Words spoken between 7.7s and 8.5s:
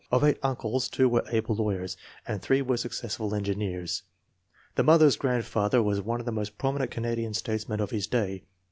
of his day.